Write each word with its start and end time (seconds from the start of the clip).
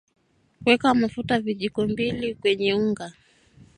weka 0.65 0.93
mafuta 0.93 1.39
vijiko 1.39 1.87
mbili 1.87 2.35
kenye 2.35 2.73
unga 2.75 3.11